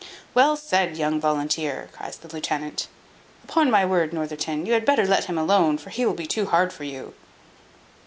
"Well 0.33 0.55
said, 0.57 0.97
young 0.97 1.19
volunteer," 1.21 1.87
cries 1.93 2.17
the 2.17 2.27
lieutenant. 2.27 2.87
"Upon 3.43 3.69
my 3.69 3.85
word, 3.85 4.13
Northerton, 4.13 4.65
you 4.65 4.73
had 4.73 4.83
better 4.83 5.05
let 5.05 5.25
him 5.25 5.37
alone; 5.37 5.77
for 5.77 5.91
he 5.91 6.07
will 6.07 6.15
be 6.15 6.25
too 6.25 6.47
hard 6.47 6.73
for 6.73 6.85
you." 6.85 7.13